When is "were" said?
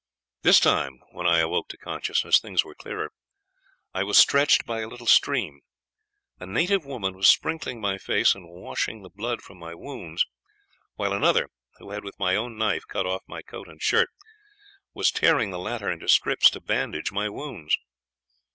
2.65-2.73